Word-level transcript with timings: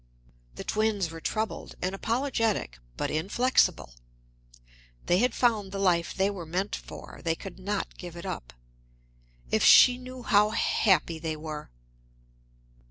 The 0.55 0.63
twins 0.63 1.11
were 1.11 1.21
troubled 1.21 1.75
and 1.79 1.93
apologetic, 1.93 2.79
but 2.97 3.11
inflexible. 3.11 3.93
They 5.05 5.19
had 5.19 5.35
found 5.35 5.71
the 5.71 5.77
life 5.77 6.11
they 6.15 6.31
were 6.31 6.47
meant 6.47 6.75
for; 6.75 7.21
they 7.23 7.35
could 7.35 7.59
not 7.59 7.99
give 7.99 8.15
it 8.15 8.25
up. 8.25 8.51
If 9.51 9.63
she 9.63 9.99
knew 9.99 10.23
how 10.23 10.49
happy 10.49 11.19
they 11.19 11.35
were! 11.35 11.69